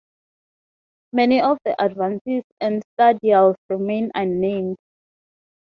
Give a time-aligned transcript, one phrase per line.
[1.13, 4.77] Many of the advances and stadials remain unnamed.